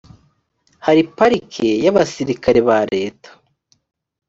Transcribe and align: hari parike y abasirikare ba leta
hari 0.85 1.01
parike 1.17 1.67
y 1.83 1.87
abasirikare 1.91 2.59
ba 2.67 2.79
leta 2.93 3.29